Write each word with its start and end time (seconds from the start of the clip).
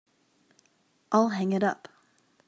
I'll 1.11 1.29
hang 1.29 1.51
it 1.51 1.61
up. 1.63 1.87